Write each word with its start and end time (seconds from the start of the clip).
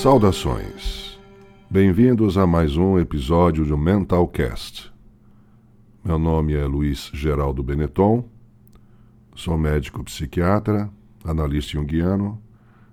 Saudações. 0.00 1.20
Bem-vindos 1.68 2.38
a 2.38 2.46
mais 2.46 2.74
um 2.74 2.98
episódio 2.98 3.66
do 3.66 3.76
Mentalcast. 3.76 4.90
Meu 6.02 6.18
nome 6.18 6.54
é 6.54 6.64
Luiz 6.64 7.10
Geraldo 7.12 7.62
Benetton, 7.62 8.24
sou 9.34 9.58
médico 9.58 10.02
psiquiatra, 10.02 10.90
analista 11.22 11.72
junguiano 11.72 12.40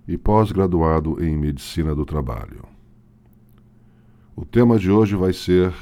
e 0.06 0.18
pós-graduado 0.18 1.24
em 1.24 1.38
medicina 1.38 1.96
do 1.96 2.06
trabalho. 2.06 2.66
O 4.36 4.44
tema 4.44 4.78
de 4.78 4.92
hoje 4.92 5.16
vai 5.16 5.32
ser 5.32 5.74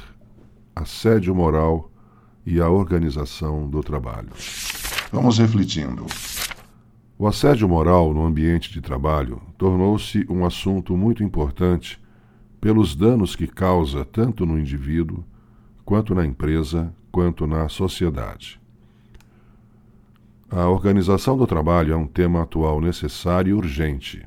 assédio 0.76 1.34
moral 1.34 1.90
e 2.46 2.60
a 2.60 2.70
organização 2.70 3.68
do 3.68 3.82
trabalho. 3.82 4.30
Vamos 5.10 5.38
refletindo. 5.38 6.06
O 7.18 7.26
assédio 7.26 7.66
moral 7.66 8.12
no 8.12 8.26
ambiente 8.26 8.70
de 8.70 8.82
trabalho 8.82 9.40
tornou-se 9.56 10.26
um 10.28 10.44
assunto 10.44 10.94
muito 10.94 11.24
importante 11.24 11.98
pelos 12.60 12.94
danos 12.94 13.34
que 13.34 13.46
causa 13.46 14.04
tanto 14.04 14.44
no 14.44 14.58
indivíduo, 14.58 15.24
quanto 15.82 16.14
na 16.14 16.26
empresa, 16.26 16.92
quanto 17.10 17.46
na 17.46 17.70
sociedade. 17.70 18.60
A 20.50 20.68
organização 20.68 21.38
do 21.38 21.46
trabalho 21.46 21.94
é 21.94 21.96
um 21.96 22.06
tema 22.06 22.42
atual 22.42 22.82
necessário 22.82 23.50
e 23.50 23.54
urgente. 23.54 24.22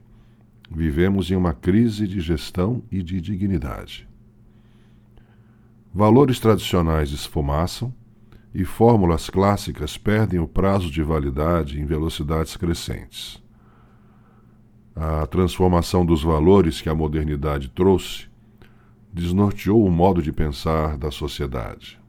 Vivemos 0.72 1.30
em 1.30 1.36
uma 1.36 1.54
crise 1.54 2.08
de 2.08 2.20
gestão 2.20 2.82
e 2.92 3.04
de 3.04 3.22
dignidade. 3.22 4.08
Valores 5.94 6.40
tradicionais 6.40 7.12
esfumaçam 7.12 7.94
e 8.54 8.66
fórmulas 8.66 9.30
clássicas 9.30 9.98
perdem 9.98 10.40
o 10.40 10.48
prazo 10.48 10.90
de 10.90 11.04
validade 11.04 11.80
em 11.80 11.86
velocidades 11.86 12.58
crescentes. 12.58 13.42
A 14.96 15.26
transformação 15.28 16.06
dos 16.06 16.24
valores 16.24 16.82
que 16.82 16.90
a 16.90 16.96
modernidade 16.96 17.70
trouxe 17.70 18.28
desnorteou 19.14 19.86
o 19.86 19.92
modo 19.92 20.22
de 20.22 20.32
pensar 20.32 20.98
da 20.98 21.12
sociedade. 21.12 22.00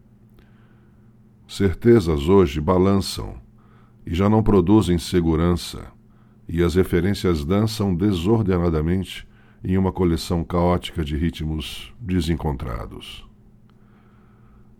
Certezas 1.46 2.28
hoje 2.28 2.60
balançam 2.60 3.34
e 4.06 4.14
já 4.14 4.28
não 4.28 4.42
produzem 4.42 4.98
segurança, 4.98 5.92
e 6.48 6.62
as 6.62 6.74
referências 6.74 7.44
dançam 7.44 7.94
desordenadamente 7.94 9.26
em 9.62 9.76
uma 9.76 9.92
coleção 9.92 10.42
caótica 10.42 11.04
de 11.04 11.16
ritmos 11.16 11.92
desencontrados. 12.00 13.29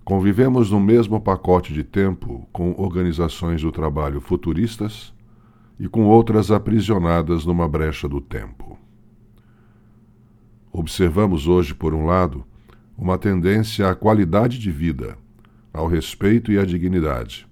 Convivemos 0.04 0.70
no 0.70 0.80
mesmo 0.80 1.20
pacote 1.20 1.72
de 1.72 1.84
tempo 1.84 2.48
com 2.52 2.74
organizações 2.78 3.62
do 3.62 3.70
trabalho 3.70 4.20
futuristas 4.20 5.12
e 5.78 5.88
com 5.88 6.06
outras 6.06 6.50
aprisionadas 6.50 7.44
numa 7.44 7.68
brecha 7.68 8.08
do 8.08 8.20
tempo. 8.20 8.78
Observamos 10.72 11.46
hoje, 11.46 11.74
por 11.74 11.94
um 11.94 12.06
lado, 12.06 12.44
uma 12.96 13.18
tendência 13.18 13.88
à 13.88 13.94
qualidade 13.94 14.58
de 14.58 14.70
vida, 14.70 15.16
ao 15.72 15.86
respeito 15.86 16.52
e 16.52 16.58
à 16.58 16.64
dignidade, 16.64 17.46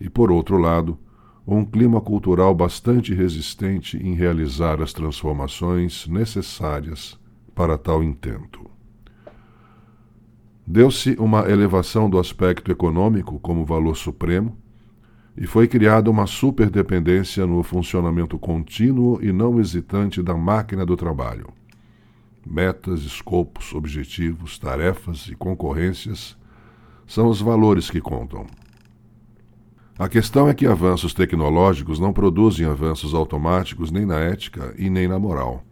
e, 0.00 0.08
por 0.08 0.30
outro 0.30 0.58
lado, 0.58 0.98
um 1.46 1.64
clima 1.64 2.00
cultural 2.00 2.54
bastante 2.54 3.14
resistente 3.14 3.96
em 3.96 4.14
realizar 4.14 4.82
as 4.82 4.92
transformações 4.92 6.06
necessárias 6.08 7.18
para 7.54 7.78
tal 7.78 8.02
intento. 8.02 8.68
Deu-se 10.66 11.14
uma 11.20 11.48
elevação 11.48 12.10
do 12.10 12.18
aspecto 12.18 12.72
econômico 12.72 13.38
como 13.38 13.64
valor 13.64 13.96
supremo 13.96 14.58
e 15.36 15.46
foi 15.46 15.68
criada 15.68 16.10
uma 16.10 16.26
superdependência 16.26 17.46
no 17.46 17.62
funcionamento 17.62 18.36
contínuo 18.36 19.22
e 19.22 19.30
não 19.32 19.60
hesitante 19.60 20.20
da 20.20 20.34
máquina 20.34 20.84
do 20.84 20.96
trabalho. 20.96 21.48
Metas, 22.44 23.02
escopos, 23.02 23.72
objetivos, 23.74 24.58
tarefas 24.58 25.28
e 25.28 25.36
concorrências 25.36 26.36
são 27.06 27.28
os 27.28 27.40
valores 27.40 27.88
que 27.88 28.00
contam. 28.00 28.46
A 29.96 30.08
questão 30.08 30.48
é 30.48 30.54
que 30.54 30.66
avanços 30.66 31.14
tecnológicos 31.14 32.00
não 32.00 32.12
produzem 32.12 32.66
avanços 32.66 33.14
automáticos 33.14 33.92
nem 33.92 34.04
na 34.04 34.18
ética 34.18 34.74
e 34.76 34.90
nem 34.90 35.06
na 35.06 35.18
moral. 35.18 35.64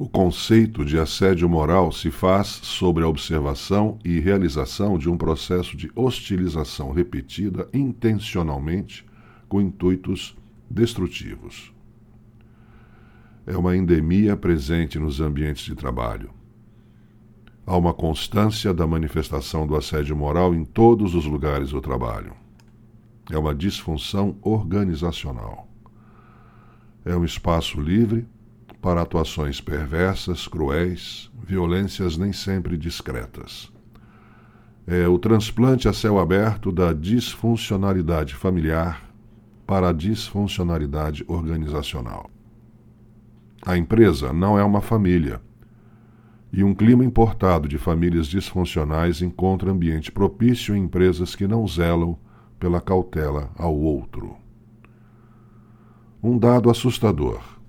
O 0.00 0.08
conceito 0.08 0.82
de 0.82 0.98
assédio 0.98 1.46
moral 1.46 1.92
se 1.92 2.10
faz 2.10 2.46
sobre 2.46 3.04
a 3.04 3.06
observação 3.06 3.98
e 4.02 4.18
realização 4.18 4.96
de 4.96 5.10
um 5.10 5.16
processo 5.18 5.76
de 5.76 5.92
hostilização 5.94 6.90
repetida 6.90 7.68
intencionalmente 7.70 9.04
com 9.46 9.60
intuitos 9.60 10.34
destrutivos. 10.70 11.70
É 13.46 13.54
uma 13.54 13.76
endemia 13.76 14.38
presente 14.38 14.98
nos 14.98 15.20
ambientes 15.20 15.66
de 15.66 15.74
trabalho. 15.74 16.30
Há 17.66 17.76
uma 17.76 17.92
constância 17.92 18.72
da 18.72 18.86
manifestação 18.86 19.66
do 19.66 19.76
assédio 19.76 20.16
moral 20.16 20.54
em 20.54 20.64
todos 20.64 21.14
os 21.14 21.26
lugares 21.26 21.72
do 21.72 21.80
trabalho. 21.82 22.32
É 23.30 23.36
uma 23.36 23.54
disfunção 23.54 24.38
organizacional. 24.40 25.68
É 27.04 27.14
um 27.14 27.22
espaço 27.22 27.78
livre 27.78 28.26
para 28.80 29.02
atuações 29.02 29.60
perversas, 29.60 30.48
cruéis, 30.48 31.30
violências 31.46 32.16
nem 32.16 32.32
sempre 32.32 32.76
discretas. 32.76 33.70
É 34.86 35.06
o 35.06 35.18
transplante 35.18 35.88
a 35.88 35.92
céu 35.92 36.18
aberto 36.18 36.72
da 36.72 36.92
disfuncionalidade 36.92 38.34
familiar 38.34 39.08
para 39.66 39.90
a 39.90 39.92
disfuncionalidade 39.92 41.24
organizacional. 41.28 42.30
A 43.64 43.76
empresa 43.76 44.32
não 44.32 44.58
é 44.58 44.64
uma 44.64 44.80
família, 44.80 45.40
e 46.52 46.64
um 46.64 46.74
clima 46.74 47.04
importado 47.04 47.68
de 47.68 47.78
famílias 47.78 48.26
disfuncionais 48.26 49.22
encontra 49.22 49.70
ambiente 49.70 50.10
propício 50.10 50.74
em 50.74 50.84
empresas 50.84 51.36
que 51.36 51.46
não 51.46 51.66
zelam 51.68 52.18
pela 52.58 52.80
cautela 52.80 53.50
ao 53.56 53.76
outro. 53.76 54.36
Um 56.22 56.36
dado 56.36 56.68
assustador 56.68 57.59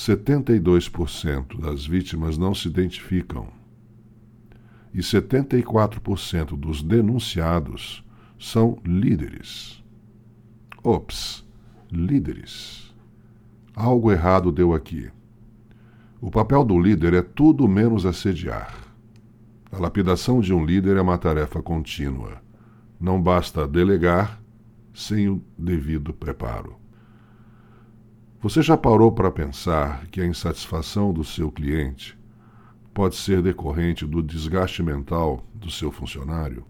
72% 0.00 1.60
das 1.60 1.84
vítimas 1.84 2.38
não 2.38 2.54
se 2.54 2.68
identificam 2.68 3.48
e 4.94 5.00
74% 5.00 6.58
dos 6.58 6.82
denunciados 6.82 8.02
são 8.38 8.78
líderes. 8.82 9.84
Ops, 10.82 11.46
líderes. 11.92 12.94
Algo 13.76 14.10
errado 14.10 14.50
deu 14.50 14.72
aqui. 14.72 15.10
O 16.18 16.30
papel 16.30 16.64
do 16.64 16.80
líder 16.80 17.12
é 17.12 17.20
tudo 17.22 17.68
menos 17.68 18.06
assediar. 18.06 18.74
A 19.70 19.78
lapidação 19.78 20.40
de 20.40 20.54
um 20.54 20.64
líder 20.64 20.96
é 20.96 21.02
uma 21.02 21.18
tarefa 21.18 21.62
contínua. 21.62 22.42
Não 22.98 23.20
basta 23.20 23.68
delegar 23.68 24.40
sem 24.94 25.28
o 25.28 25.44
devido 25.58 26.14
preparo. 26.14 26.79
Você 28.42 28.62
já 28.62 28.74
parou 28.74 29.12
para 29.12 29.30
pensar 29.30 30.06
que 30.06 30.18
a 30.18 30.24
insatisfação 30.24 31.12
do 31.12 31.22
seu 31.22 31.52
cliente 31.52 32.18
pode 32.94 33.14
ser 33.14 33.42
decorrente 33.42 34.06
do 34.06 34.22
desgaste 34.22 34.82
mental 34.82 35.44
do 35.52 35.70
seu 35.70 35.92
funcionário? 35.92 36.64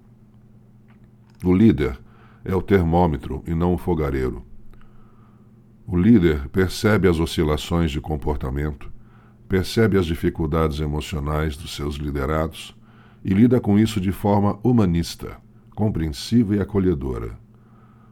O 1.44 1.54
líder 1.54 1.97
é 2.44 2.53
o 2.56 2.60
termômetro 2.60 3.44
e 3.47 3.54
não 3.54 3.75
o 3.75 3.78
fogareiro. 3.78 4.44
O 5.86 5.97
líder 5.97 6.48
percebe 6.48 7.06
as 7.06 7.20
oscilações 7.20 7.92
de 7.92 8.00
comportamento, 8.00 8.91
percebe 9.48 9.97
as 9.97 10.06
dificuldades 10.06 10.81
emocionais 10.81 11.56
dos 11.56 11.76
seus 11.76 11.94
liderados 11.94 12.76
e 13.25 13.32
lida 13.32 13.60
com 13.60 13.78
isso 13.78 14.00
de 14.00 14.10
forma 14.10 14.58
humanista, 14.64 15.37
compreensiva 15.76 16.56
e 16.56 16.60
acolhedora 16.60 17.38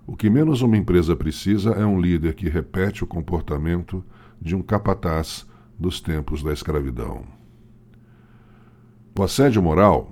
o 0.08 0.16
que 0.16 0.30
menos 0.30 0.62
uma 0.62 0.74
empresa 0.74 1.14
precisa 1.14 1.72
é 1.72 1.84
um 1.84 2.00
líder 2.00 2.34
que 2.34 2.48
repete 2.48 3.04
o 3.04 3.06
comportamento 3.06 4.02
de 4.40 4.56
um 4.56 4.62
capataz 4.62 5.46
dos 5.78 6.00
tempos 6.00 6.42
da 6.42 6.50
escravidão. 6.50 7.24
O 9.14 9.22
assédio 9.22 9.62
moral 9.62 10.10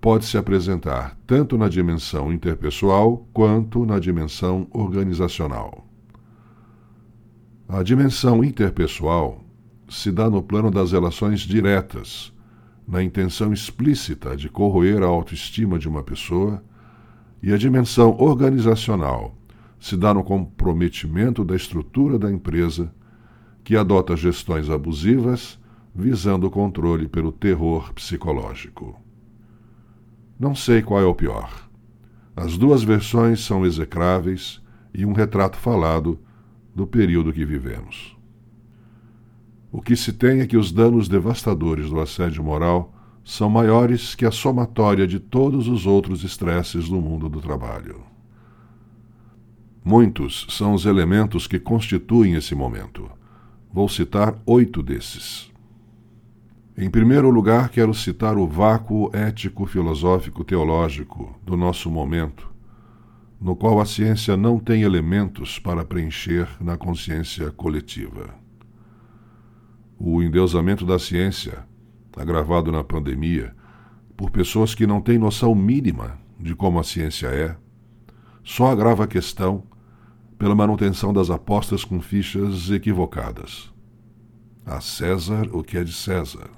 pode 0.00 0.24
se 0.24 0.38
apresentar 0.38 1.14
tanto 1.26 1.58
na 1.58 1.68
dimensão 1.68 2.32
interpessoal 2.32 3.28
quanto 3.34 3.84
na 3.84 3.98
dimensão 3.98 4.66
organizacional. 4.70 5.86
A 7.68 7.82
dimensão 7.82 8.42
interpessoal 8.42 9.44
se 9.90 10.10
dá 10.10 10.30
no 10.30 10.42
plano 10.42 10.70
das 10.70 10.92
relações 10.92 11.40
diretas, 11.40 12.32
na 12.88 13.02
intenção 13.02 13.52
explícita 13.52 14.38
de 14.38 14.48
corroer 14.48 15.02
a 15.02 15.06
autoestima 15.06 15.78
de 15.78 15.86
uma 15.86 16.02
pessoa 16.02 16.64
e 17.44 17.52
a 17.52 17.58
dimensão 17.58 18.16
organizacional 18.18 19.36
se 19.78 19.98
dá 19.98 20.14
no 20.14 20.24
comprometimento 20.24 21.44
da 21.44 21.54
estrutura 21.54 22.18
da 22.18 22.32
empresa, 22.32 22.90
que 23.62 23.76
adota 23.76 24.16
gestões 24.16 24.70
abusivas 24.70 25.60
visando 25.94 26.46
o 26.46 26.50
controle 26.50 27.06
pelo 27.06 27.30
terror 27.30 27.92
psicológico. 27.92 28.98
Não 30.40 30.54
sei 30.54 30.80
qual 30.80 31.02
é 31.02 31.04
o 31.04 31.14
pior. 31.14 31.68
As 32.34 32.56
duas 32.56 32.82
versões 32.82 33.44
são 33.44 33.66
execráveis 33.66 34.62
e 34.94 35.04
um 35.04 35.12
retrato 35.12 35.58
falado 35.58 36.18
do 36.74 36.86
período 36.86 37.30
que 37.30 37.44
vivemos. 37.44 38.16
O 39.70 39.82
que 39.82 39.94
se 39.94 40.14
tem 40.14 40.40
é 40.40 40.46
que 40.46 40.56
os 40.56 40.72
danos 40.72 41.08
devastadores 41.08 41.90
do 41.90 42.00
assédio 42.00 42.42
moral 42.42 42.93
são 43.24 43.48
maiores 43.48 44.14
que 44.14 44.26
a 44.26 44.30
somatória 44.30 45.06
de 45.06 45.18
todos 45.18 45.66
os 45.66 45.86
outros 45.86 46.22
estresses 46.22 46.90
do 46.90 47.00
mundo 47.00 47.26
do 47.28 47.40
trabalho. 47.40 48.02
Muitos 49.82 50.46
são 50.50 50.74
os 50.74 50.84
elementos 50.84 51.46
que 51.46 51.58
constituem 51.58 52.34
esse 52.34 52.54
momento. 52.54 53.10
Vou 53.72 53.88
citar 53.88 54.38
oito 54.46 54.82
desses. 54.82 55.50
Em 56.76 56.90
primeiro 56.90 57.30
lugar, 57.30 57.70
quero 57.70 57.94
citar 57.94 58.36
o 58.36 58.46
vácuo 58.46 59.08
ético-filosófico-teológico 59.14 61.34
do 61.42 61.56
nosso 61.56 61.90
momento, 61.90 62.52
no 63.40 63.56
qual 63.56 63.80
a 63.80 63.86
ciência 63.86 64.36
não 64.36 64.58
tem 64.58 64.82
elementos 64.82 65.58
para 65.58 65.82
preencher 65.84 66.46
na 66.60 66.76
consciência 66.76 67.50
coletiva. 67.50 68.34
O 69.98 70.22
endeusamento 70.22 70.84
da 70.84 70.98
ciência, 70.98 71.64
agravado 72.16 72.70
na 72.70 72.84
pandemia, 72.84 73.54
por 74.16 74.30
pessoas 74.30 74.74
que 74.74 74.86
não 74.86 75.00
têm 75.00 75.18
noção 75.18 75.54
mínima 75.54 76.18
de 76.38 76.54
como 76.54 76.78
a 76.78 76.84
ciência 76.84 77.28
é, 77.28 77.56
só 78.42 78.66
agrava 78.66 79.04
a 79.04 79.08
questão 79.08 79.64
pela 80.38 80.54
manutenção 80.54 81.12
das 81.12 81.30
apostas 81.30 81.84
com 81.84 82.00
fichas 82.00 82.70
equivocadas. 82.70 83.72
A 84.66 84.80
César 84.80 85.48
o 85.52 85.62
que 85.62 85.78
é 85.78 85.84
de 85.84 85.92
César. 85.92 86.50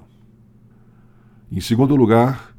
Em 1.51 1.61
segundo 1.61 1.95
lugar, 1.95 2.55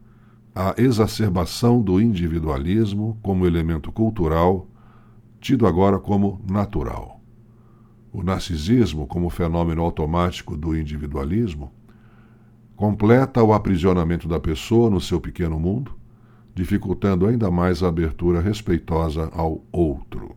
a 0.55 0.75
exacerbação 0.79 1.81
do 1.81 2.01
individualismo 2.01 3.19
como 3.23 3.47
elemento 3.47 3.93
cultural, 3.93 4.67
tido 5.41 5.67
agora 5.67 5.99
como 5.99 6.41
natural. 6.51 7.21
O 8.13 8.23
narcisismo, 8.23 9.07
como 9.07 9.31
fenômeno 9.31 9.83
automático 9.83 10.57
do 10.57 10.77
individualismo, 10.77 11.71
completa 12.79 13.43
o 13.43 13.53
aprisionamento 13.53 14.29
da 14.29 14.39
pessoa 14.39 14.89
no 14.89 15.01
seu 15.01 15.21
pequeno 15.21 15.59
mundo, 15.59 15.97
dificultando 16.55 17.27
ainda 17.27 17.51
mais 17.51 17.83
a 17.83 17.89
abertura 17.89 18.41
respeitosa 18.41 19.29
ao 19.35 19.65
outro. 19.73 20.37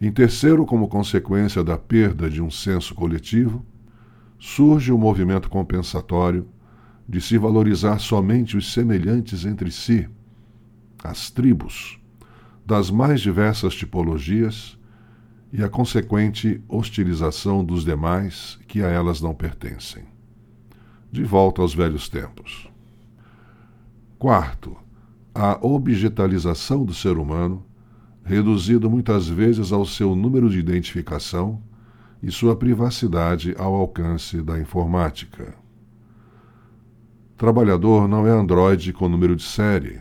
Em 0.00 0.10
terceiro, 0.10 0.66
como 0.66 0.88
consequência 0.88 1.62
da 1.62 1.78
perda 1.78 2.28
de 2.28 2.42
um 2.42 2.50
senso 2.50 2.96
coletivo, 2.96 3.64
surge 4.40 4.90
o 4.90 4.98
movimento 4.98 5.48
compensatório 5.48 6.48
de 7.08 7.20
se 7.20 7.38
valorizar 7.38 8.00
somente 8.00 8.56
os 8.56 8.72
semelhantes 8.72 9.44
entre 9.44 9.70
si, 9.70 10.08
as 11.04 11.30
tribos, 11.30 12.00
das 12.66 12.90
mais 12.90 13.20
diversas 13.20 13.76
tipologias 13.76 14.76
e 15.52 15.62
a 15.62 15.68
consequente 15.68 16.60
hostilização 16.68 17.64
dos 17.64 17.84
demais 17.84 18.58
que 18.66 18.82
a 18.82 18.88
elas 18.88 19.20
não 19.20 19.32
pertencem. 19.32 20.09
De 21.12 21.24
volta 21.24 21.60
aos 21.60 21.74
velhos 21.74 22.08
tempos. 22.08 22.70
Quarto, 24.18 24.76
a 25.34 25.58
objetalização 25.60 26.84
do 26.84 26.94
ser 26.94 27.18
humano, 27.18 27.64
reduzido 28.22 28.88
muitas 28.88 29.28
vezes 29.28 29.72
ao 29.72 29.84
seu 29.84 30.14
número 30.14 30.48
de 30.48 30.58
identificação 30.58 31.60
e 32.22 32.30
sua 32.30 32.54
privacidade 32.54 33.54
ao 33.58 33.74
alcance 33.74 34.42
da 34.42 34.58
informática. 34.58 35.54
Trabalhador 37.36 38.06
não 38.06 38.26
é 38.26 38.30
androide 38.30 38.92
com 38.92 39.08
número 39.08 39.34
de 39.34 39.42
série. 39.42 40.00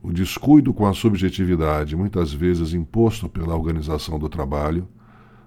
O 0.00 0.12
descuido 0.12 0.72
com 0.72 0.86
a 0.86 0.94
subjetividade, 0.94 1.96
muitas 1.96 2.32
vezes 2.32 2.72
imposto 2.72 3.28
pela 3.28 3.56
organização 3.56 4.18
do 4.18 4.28
trabalho, 4.28 4.88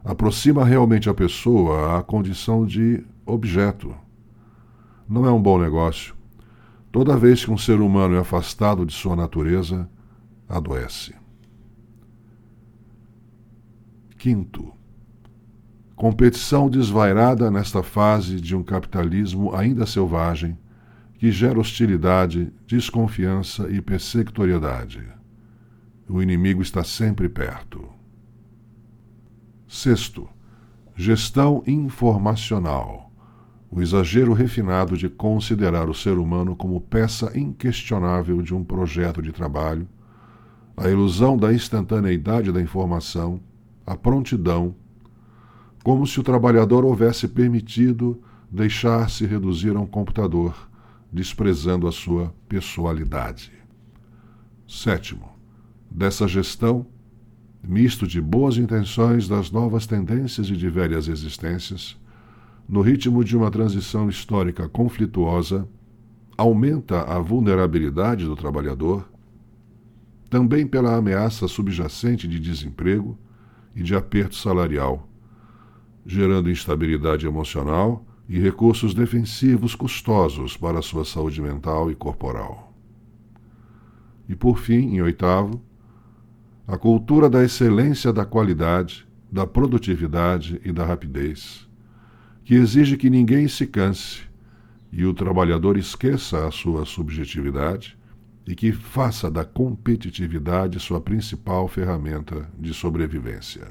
aproxima 0.03 0.65
realmente 0.65 1.09
a 1.09 1.13
pessoa 1.13 1.97
à 1.97 2.03
condição 2.03 2.65
de 2.65 3.03
objeto. 3.25 3.95
Não 5.11 5.25
é 5.25 5.31
um 5.31 5.41
bom 5.41 5.59
negócio. 5.59 6.15
Toda 6.89 7.17
vez 7.17 7.43
que 7.43 7.51
um 7.51 7.57
ser 7.57 7.81
humano 7.81 8.15
é 8.15 8.19
afastado 8.19 8.85
de 8.85 8.93
sua 8.93 9.13
natureza, 9.13 9.89
adoece. 10.47 11.13
Quinto, 14.17 14.71
competição 15.97 16.69
desvairada 16.69 17.51
nesta 17.51 17.83
fase 17.83 18.39
de 18.39 18.55
um 18.55 18.63
capitalismo 18.63 19.53
ainda 19.53 19.85
selvagem 19.85 20.57
que 21.15 21.29
gera 21.29 21.59
hostilidade, 21.59 22.49
desconfiança 22.65 23.69
e 23.69 23.81
persecutoriedade. 23.81 25.05
O 26.07 26.21
inimigo 26.21 26.61
está 26.61 26.85
sempre 26.85 27.27
perto. 27.27 27.83
Sexto, 29.67 30.29
gestão 30.95 31.61
informacional. 31.67 33.10
O 33.73 33.81
exagero 33.81 34.33
refinado 34.33 34.97
de 34.97 35.07
considerar 35.07 35.89
o 35.89 35.93
ser 35.93 36.17
humano 36.17 36.57
como 36.57 36.81
peça 36.81 37.31
inquestionável 37.39 38.41
de 38.41 38.53
um 38.53 38.65
projeto 38.65 39.21
de 39.21 39.31
trabalho, 39.31 39.87
a 40.75 40.89
ilusão 40.89 41.37
da 41.37 41.53
instantaneidade 41.53 42.51
da 42.51 42.61
informação, 42.61 43.39
a 43.87 43.95
prontidão, 43.95 44.75
como 45.85 46.05
se 46.05 46.19
o 46.19 46.23
trabalhador 46.23 46.83
houvesse 46.83 47.29
permitido 47.29 48.21
deixar-se 48.51 49.25
reduzir 49.25 49.73
a 49.77 49.79
um 49.79 49.87
computador 49.87 50.69
desprezando 51.09 51.87
a 51.87 51.93
sua 51.93 52.33
pessoalidade. 52.49 53.53
Sétimo, 54.67 55.29
dessa 55.89 56.27
gestão, 56.27 56.85
misto 57.63 58.05
de 58.05 58.19
boas 58.19 58.57
intenções 58.57 59.29
das 59.29 59.49
novas 59.49 59.87
tendências 59.87 60.49
e 60.49 60.57
de 60.57 60.69
velhas 60.69 61.07
existências, 61.07 61.97
no 62.71 62.79
ritmo 62.79 63.21
de 63.21 63.35
uma 63.35 63.51
transição 63.51 64.07
histórica 64.07 64.69
conflituosa, 64.69 65.67
aumenta 66.37 67.01
a 67.01 67.19
vulnerabilidade 67.19 68.23
do 68.23 68.33
trabalhador, 68.33 69.11
também 70.29 70.65
pela 70.65 70.95
ameaça 70.95 71.49
subjacente 71.49 72.29
de 72.29 72.39
desemprego 72.39 73.19
e 73.75 73.83
de 73.83 73.93
aperto 73.93 74.35
salarial, 74.35 75.05
gerando 76.05 76.49
instabilidade 76.49 77.27
emocional 77.27 78.05
e 78.29 78.39
recursos 78.39 78.93
defensivos 78.93 79.75
custosos 79.75 80.55
para 80.55 80.79
a 80.79 80.81
sua 80.81 81.03
saúde 81.03 81.41
mental 81.41 81.91
e 81.91 81.95
corporal. 81.95 82.73
E 84.29 84.33
por 84.33 84.57
fim, 84.57 84.95
em 84.95 85.01
oitavo, 85.01 85.61
a 86.65 86.77
cultura 86.77 87.29
da 87.29 87.43
excelência 87.43 88.13
da 88.13 88.23
qualidade, 88.23 89.05
da 89.29 89.45
produtividade 89.45 90.61
e 90.63 90.71
da 90.71 90.85
rapidez, 90.85 91.69
que 92.51 92.55
exige 92.55 92.97
que 92.97 93.09
ninguém 93.09 93.47
se 93.47 93.65
canse 93.65 94.23
e 94.91 95.05
o 95.05 95.13
trabalhador 95.13 95.77
esqueça 95.77 96.45
a 96.45 96.51
sua 96.51 96.85
subjetividade 96.85 97.97
e 98.45 98.53
que 98.53 98.73
faça 98.73 99.31
da 99.31 99.45
competitividade 99.45 100.77
sua 100.77 100.99
principal 100.99 101.65
ferramenta 101.69 102.51
de 102.59 102.73
sobrevivência. 102.73 103.69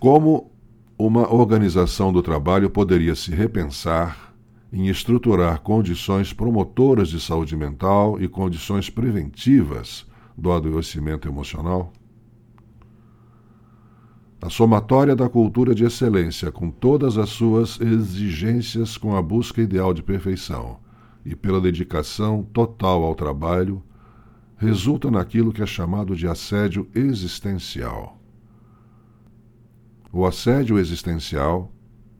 Como 0.00 0.50
uma 0.98 1.32
organização 1.32 2.12
do 2.12 2.20
trabalho 2.20 2.68
poderia 2.68 3.14
se 3.14 3.32
repensar 3.32 4.34
em 4.72 4.88
estruturar 4.88 5.60
condições 5.60 6.32
promotoras 6.32 7.10
de 7.10 7.20
saúde 7.20 7.56
mental 7.56 8.20
e 8.20 8.26
condições 8.26 8.90
preventivas 8.90 10.04
do 10.36 10.50
adoecimento 10.50 11.28
emocional? 11.28 11.92
A 14.44 14.50
somatória 14.50 15.16
da 15.16 15.26
cultura 15.26 15.74
de 15.74 15.84
excelência, 15.84 16.52
com 16.52 16.70
todas 16.70 17.16
as 17.16 17.30
suas 17.30 17.80
exigências 17.80 18.98
com 18.98 19.16
a 19.16 19.22
busca 19.22 19.62
ideal 19.62 19.94
de 19.94 20.02
perfeição 20.02 20.80
e 21.24 21.34
pela 21.34 21.62
dedicação 21.62 22.42
total 22.52 23.04
ao 23.04 23.14
trabalho, 23.14 23.82
resulta 24.58 25.10
naquilo 25.10 25.50
que 25.50 25.62
é 25.62 25.66
chamado 25.66 26.14
de 26.14 26.28
assédio 26.28 26.86
existencial. 26.94 28.20
O 30.12 30.26
assédio 30.26 30.78
existencial 30.78 31.72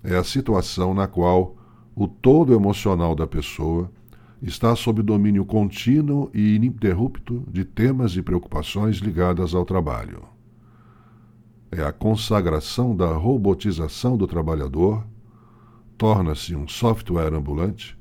é 0.02 0.16
a 0.16 0.24
situação 0.24 0.94
na 0.94 1.06
qual 1.06 1.54
o 1.94 2.08
todo 2.08 2.54
emocional 2.54 3.14
da 3.14 3.26
pessoa 3.26 3.92
está 4.40 4.74
sob 4.74 5.02
domínio 5.02 5.44
contínuo 5.44 6.30
e 6.32 6.54
ininterrupto 6.54 7.44
de 7.52 7.66
temas 7.66 8.16
e 8.16 8.22
preocupações 8.22 8.96
ligadas 8.96 9.54
ao 9.54 9.66
trabalho. 9.66 10.33
É 11.76 11.82
a 11.82 11.90
consagração 11.90 12.94
da 12.94 13.12
robotização 13.12 14.16
do 14.16 14.28
trabalhador, 14.28 15.04
torna-se 15.98 16.54
um 16.54 16.68
software 16.68 17.34
ambulante, 17.34 17.98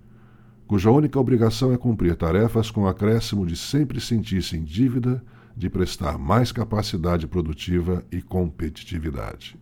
cuja 0.68 0.92
única 0.92 1.20
obrigação 1.20 1.74
é 1.74 1.77
cumprir 1.77 2.15
tarefas 2.15 2.70
com 2.70 2.86
acréscimo 2.86 3.48
de 3.48 3.58
sempre 3.58 4.00
sentir-se 4.00 4.56
em 4.56 4.63
dívida 4.63 5.24
de 5.58 5.72
prestar 5.72 6.20
mais 6.20 6.51
capacidade 6.51 7.25
produtiva 7.25 8.06
e 8.12 8.22
competitividade. 8.22 9.60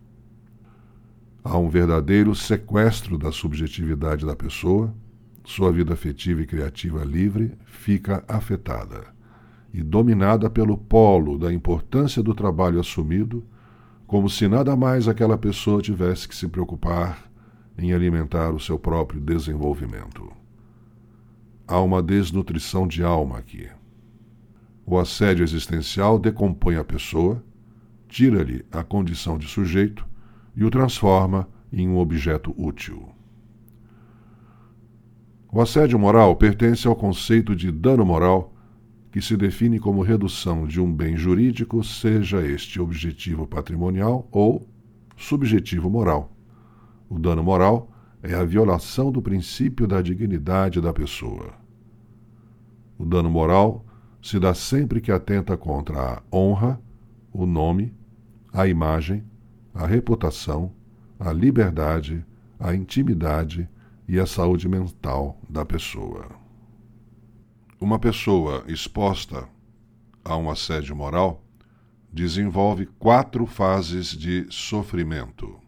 Há 1.42 1.56
um 1.56 1.70
verdadeiro 1.70 2.34
sequestro 2.34 3.16
da 3.16 3.32
subjetividade 3.32 4.26
da 4.26 4.36
pessoa, 4.36 4.94
sua 5.42 5.72
vida 5.72 5.94
afetiva 5.94 6.42
e 6.42 6.46
criativa 6.46 7.02
livre 7.02 7.52
fica 7.64 8.22
afetada 8.28 9.04
e 9.72 9.82
dominada 9.82 10.50
pelo 10.50 10.76
polo 10.76 11.38
da 11.38 11.50
importância 11.50 12.22
do 12.22 12.34
trabalho 12.34 12.78
assumido, 12.78 13.42
como 14.12 14.28
se 14.28 14.46
nada 14.46 14.76
mais 14.76 15.08
aquela 15.08 15.38
pessoa 15.38 15.80
tivesse 15.80 16.28
que 16.28 16.36
se 16.36 16.46
preocupar 16.46 17.32
em 17.78 17.94
alimentar 17.94 18.50
o 18.50 18.60
seu 18.60 18.78
próprio 18.78 19.18
desenvolvimento. 19.18 20.30
Há 21.66 21.80
uma 21.80 22.02
desnutrição 22.02 22.86
de 22.86 23.02
alma 23.02 23.38
aqui. 23.38 23.70
O 24.84 24.98
assédio 24.98 25.42
existencial 25.42 26.18
decompõe 26.18 26.76
a 26.76 26.84
pessoa, 26.84 27.42
tira-lhe 28.06 28.66
a 28.70 28.84
condição 28.84 29.38
de 29.38 29.48
sujeito 29.48 30.06
e 30.54 30.62
o 30.62 30.70
transforma 30.70 31.48
em 31.72 31.88
um 31.88 31.96
objeto 31.96 32.54
útil. 32.62 33.08
O 35.50 35.58
assédio 35.58 35.98
moral 35.98 36.36
pertence 36.36 36.86
ao 36.86 36.94
conceito 36.94 37.56
de 37.56 37.72
dano 37.72 38.04
moral, 38.04 38.52
que 39.12 39.20
se 39.20 39.36
define 39.36 39.78
como 39.78 40.00
redução 40.00 40.66
de 40.66 40.80
um 40.80 40.90
bem 40.90 41.18
jurídico, 41.18 41.84
seja 41.84 42.44
este 42.44 42.80
objetivo 42.80 43.46
patrimonial 43.46 44.26
ou 44.32 44.66
subjetivo 45.18 45.90
moral. 45.90 46.32
O 47.10 47.18
dano 47.18 47.42
moral 47.42 47.92
é 48.22 48.34
a 48.34 48.42
violação 48.42 49.12
do 49.12 49.20
princípio 49.20 49.86
da 49.86 50.00
dignidade 50.00 50.80
da 50.80 50.94
pessoa. 50.94 51.52
O 52.98 53.04
dano 53.04 53.30
moral 53.30 53.84
se 54.22 54.38
dá 54.38 54.54
sempre 54.54 54.98
que 54.98 55.12
atenta 55.12 55.58
contra 55.58 56.00
a 56.00 56.22
honra, 56.34 56.80
o 57.30 57.44
nome, 57.44 57.94
a 58.50 58.66
imagem, 58.66 59.22
a 59.74 59.86
reputação, 59.86 60.72
a 61.20 61.30
liberdade, 61.32 62.24
a 62.58 62.74
intimidade 62.74 63.68
e 64.08 64.18
a 64.18 64.24
saúde 64.24 64.68
mental 64.68 65.38
da 65.50 65.66
pessoa. 65.66 66.41
Uma 67.82 67.98
pessoa 67.98 68.62
exposta 68.68 69.48
a 70.24 70.36
um 70.36 70.48
assédio 70.48 70.94
moral 70.94 71.44
desenvolve 72.12 72.86
quatro 72.86 73.44
fases 73.44 74.16
de 74.16 74.46
sofrimento. 74.50 75.58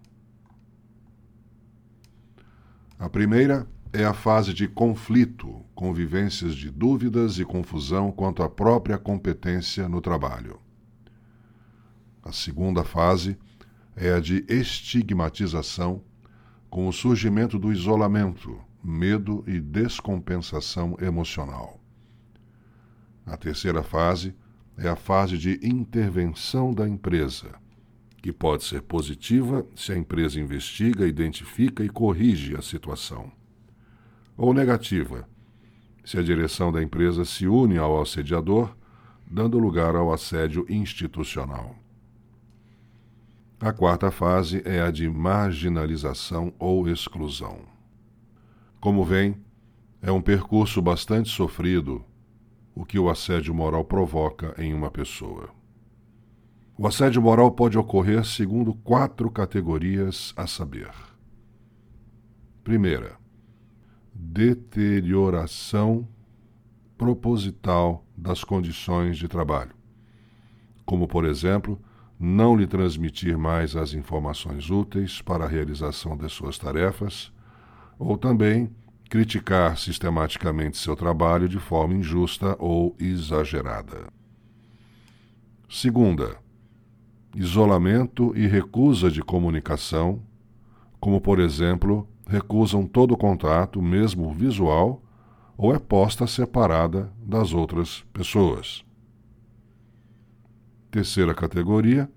A 2.97 3.09
primeira 3.09 3.67
é 3.93 4.05
a 4.05 4.15
fase 4.15 4.55
de 4.55 4.69
conflito, 4.69 5.61
convivências 5.75 6.55
de 6.55 6.71
dúvidas 6.71 7.41
e 7.41 7.45
confusão 7.45 8.13
quanto 8.13 8.45
à 8.45 8.49
própria 8.49 8.97
competência 8.97 9.89
no 9.89 10.01
trabalho. 10.01 10.61
A 12.23 12.31
segunda 12.31 12.85
fase 12.85 13.37
é 13.97 14.13
a 14.13 14.21
de 14.21 14.45
estigmatização, 14.49 16.01
com 16.71 16.87
o 16.87 16.93
surgimento 16.93 17.59
do 17.59 17.73
isolamento, 17.73 18.57
medo 18.85 19.43
e 19.49 19.59
descompensação 19.59 20.97
emocional. 21.01 21.84
A 23.27 23.37
terceira 23.37 23.83
fase 23.83 24.35
é 24.77 24.89
a 24.89 24.97
fase 24.97 25.39
de 25.39 25.59
intervenção 25.63 26.75
da 26.75 26.89
empresa, 26.89 27.55
que 28.23 28.33
pode 28.33 28.65
ser 28.65 28.83
positiva 28.83 29.67
se 29.75 29.93
a 29.93 29.97
empresa 29.97 30.41
investiga, 30.41 31.07
identifica 31.07 31.85
e 31.85 31.89
corrige 31.89 32.57
a 32.57 32.63
situação, 32.63 33.33
ou 34.37 34.53
negativa 34.53 35.29
se 36.05 36.19
a 36.19 36.23
direção 36.23 36.71
da 36.71 36.83
empresa 36.83 37.25
se 37.25 37.47
une 37.47 37.79
ao 37.79 38.01
assediador, 38.01 38.77
dando 39.27 39.59
lugar 39.59 39.97
ao 39.97 40.13
assédio 40.13 40.67
institucional. 40.69 41.75
A 43.59 43.73
quarta 43.73 44.11
fase 44.11 44.61
é 44.67 44.83
a 44.83 44.91
de 44.91 45.09
marginalização 45.09 46.53
ou 46.59 46.87
exclusão. 46.87 47.61
Como 48.79 49.03
vem, 49.03 49.37
é 50.03 50.13
um 50.13 50.21
percurso 50.21 50.83
bastante 50.83 51.31
sofrido 51.31 52.05
o 52.75 52.85
que 52.85 52.99
o 52.99 53.09
assédio 53.09 53.55
moral 53.55 53.85
provoca 53.85 54.55
em 54.59 54.75
uma 54.75 54.91
pessoa. 54.91 55.49
O 56.77 56.87
assédio 56.87 57.23
moral 57.23 57.53
pode 57.53 57.79
ocorrer 57.79 58.25
segundo 58.25 58.75
quatro 58.75 59.31
categorias 59.31 60.35
a 60.37 60.47
saber. 60.47 60.91
Primeira, 62.65 63.17
deterioração 64.13 66.09
proposital 66.99 68.05
das 68.17 68.43
condições 68.43 69.17
de 69.17 69.29
trabalho, 69.29 69.75
como, 70.85 71.07
por 71.07 71.25
exemplo, 71.25 71.81
não 72.19 72.57
lhe 72.57 72.67
transmitir 72.67 73.37
mais 73.37 73.77
as 73.77 73.93
informações 73.93 74.71
úteis 74.71 75.21
para 75.21 75.45
a 75.45 75.49
realização 75.49 76.17
de 76.17 76.29
suas 76.29 76.59
tarefas, 76.59 77.33
ou 77.99 78.17
também 78.17 78.71
criticar 79.15 79.79
sistematicamente 79.79 80.77
seu 80.77 80.97
trabalho 80.97 81.49
de 81.49 81.61
forma 81.61 81.95
injusta 81.95 82.57
ou 82.59 82.97
exagerada. 82.99 84.09
Segunda, 85.71 86.37
isolamento 87.33 88.33
e 88.37 88.49
recusa 88.49 89.13
de 89.13 89.23
comunicação, 89.23 90.21
como, 90.99 91.21
por 91.21 91.39
exemplo, 91.39 92.09
recusam 92.27 92.89
todo 92.89 93.17
contato, 93.17 93.81
mesmo 93.81 94.33
visual, 94.33 95.01
ou 95.57 95.73
é 95.73 95.79
posta 95.79 96.27
separada 96.27 97.13
das 97.17 97.55
outras 97.55 98.05
pessoas. 98.13 98.85
Terceira 100.91 101.33
categoria: 101.33 102.11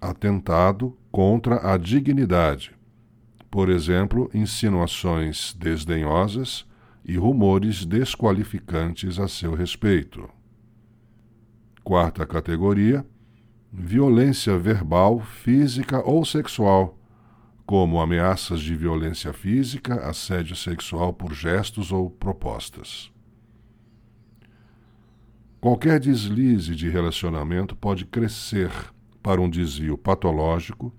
atentado 0.00 0.98
contra 1.12 1.72
a 1.72 1.76
dignidade. 1.76 2.79
Por 3.50 3.68
exemplo, 3.68 4.30
insinuações 4.32 5.54
desdenhosas 5.58 6.64
e 7.04 7.16
rumores 7.16 7.84
desqualificantes 7.84 9.18
a 9.18 9.26
seu 9.26 9.54
respeito. 9.54 10.28
Quarta 11.82 12.24
categoria: 12.24 13.04
violência 13.72 14.56
verbal, 14.56 15.18
física 15.18 16.00
ou 16.06 16.24
sexual, 16.24 16.96
como 17.66 18.00
ameaças 18.00 18.60
de 18.60 18.76
violência 18.76 19.32
física, 19.32 19.94
assédio 20.08 20.54
sexual 20.54 21.12
por 21.12 21.34
gestos 21.34 21.90
ou 21.90 22.08
propostas. 22.08 23.12
Qualquer 25.60 25.98
deslize 25.98 26.74
de 26.74 26.88
relacionamento 26.88 27.74
pode 27.74 28.06
crescer 28.06 28.70
para 29.22 29.40
um 29.40 29.50
desvio 29.50 29.98
patológico 29.98 30.94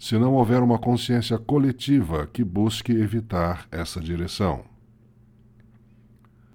se 0.00 0.16
não 0.16 0.32
houver 0.32 0.62
uma 0.62 0.78
consciência 0.78 1.36
coletiva 1.38 2.26
que 2.26 2.42
busque 2.42 2.90
evitar 2.90 3.68
essa 3.70 4.00
direção. 4.00 4.64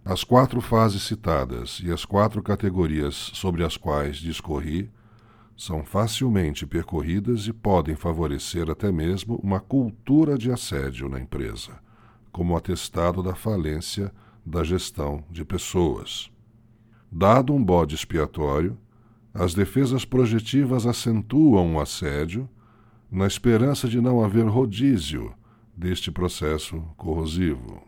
As 0.03 0.23
quatro 0.23 0.59
fases 0.59 1.03
citadas 1.03 1.79
e 1.83 1.91
as 1.91 2.03
quatro 2.05 2.41
categorias 2.41 3.13
sobre 3.13 3.63
as 3.63 3.77
quais 3.77 4.17
discorri 4.17 4.89
são 5.55 5.85
facilmente 5.85 6.65
percorridas 6.65 7.45
e 7.45 7.53
podem 7.53 7.95
favorecer 7.95 8.67
até 8.67 8.91
mesmo 8.91 9.35
uma 9.43 9.59
cultura 9.59 10.39
de 10.39 10.51
assédio 10.51 11.07
na 11.07 11.19
empresa, 11.19 11.77
como 12.31 12.57
atestado 12.57 13.21
da 13.21 13.35
falência 13.35 14.11
da 14.43 14.63
gestão 14.63 15.23
de 15.29 15.45
pessoas. 15.45 16.31
Dado 17.11 17.53
um 17.53 17.63
bode 17.63 17.93
expiatório, 17.93 18.75
as 19.31 19.53
defesas 19.53 20.03
projetivas 20.03 20.87
acentuam 20.87 21.75
o 21.75 21.79
assédio, 21.79 22.49
na 23.11 23.27
esperança 23.27 23.87
de 23.87 24.01
não 24.01 24.23
haver 24.23 24.45
rodízio 24.45 25.33
deste 25.75 26.11
processo 26.11 26.81
corrosivo. 26.97 27.81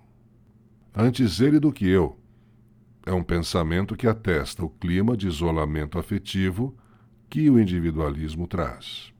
Antes 0.95 1.39
ele 1.39 1.59
do 1.59 1.71
que 1.71 1.87
eu. 1.87 2.17
É 3.05 3.13
um 3.13 3.23
pensamento 3.23 3.95
que 3.95 4.07
atesta 4.07 4.65
o 4.65 4.69
clima 4.69 5.15
de 5.15 5.27
isolamento 5.27 5.97
afetivo 5.97 6.75
que 7.29 7.49
o 7.49 7.59
individualismo 7.59 8.47
traz. 8.47 9.13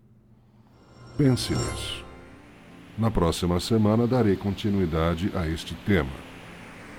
Pense 1.18 1.54
nisso. 1.54 2.06
Na 2.98 3.12
próxima 3.12 3.60
semana 3.60 4.08
darei 4.08 4.36
continuidade 4.36 5.32
a 5.36 5.48
este 5.48 5.76
tema. 5.76 6.28